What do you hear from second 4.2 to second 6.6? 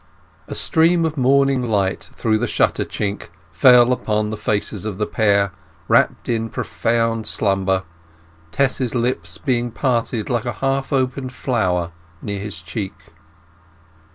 the faces of the pair, wrapped in